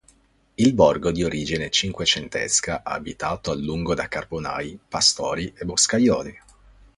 [0.55, 6.39] Il borgo è di origine cinquecentesca, abitato a lungo da carbonai, pastori e boscaioli.